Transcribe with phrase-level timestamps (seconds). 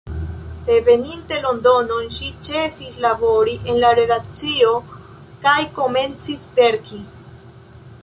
[0.69, 4.75] Reveninte Londonon, ŝi ĉesis labori en la redakcio
[5.47, 7.05] kaj komencis verki.